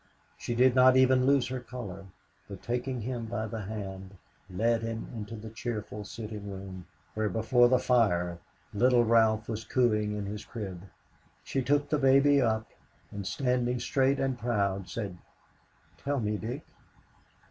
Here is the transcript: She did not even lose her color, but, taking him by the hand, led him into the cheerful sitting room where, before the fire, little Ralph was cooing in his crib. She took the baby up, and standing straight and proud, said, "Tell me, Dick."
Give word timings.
She 0.35 0.55
did 0.55 0.73
not 0.73 0.97
even 0.97 1.27
lose 1.27 1.49
her 1.49 1.59
color, 1.59 2.07
but, 2.49 2.63
taking 2.63 3.01
him 3.01 3.27
by 3.27 3.45
the 3.45 3.61
hand, 3.61 4.17
led 4.49 4.81
him 4.81 5.07
into 5.13 5.35
the 5.35 5.51
cheerful 5.51 6.05
sitting 6.05 6.49
room 6.51 6.87
where, 7.13 7.29
before 7.29 7.67
the 7.69 7.77
fire, 7.77 8.39
little 8.73 9.05
Ralph 9.05 9.47
was 9.47 9.63
cooing 9.63 10.17
in 10.17 10.25
his 10.25 10.43
crib. 10.43 10.81
She 11.43 11.61
took 11.61 11.89
the 11.89 11.99
baby 11.99 12.41
up, 12.41 12.65
and 13.11 13.27
standing 13.27 13.77
straight 13.79 14.19
and 14.19 14.39
proud, 14.39 14.89
said, 14.89 15.19
"Tell 15.99 16.19
me, 16.19 16.35
Dick." 16.37 16.63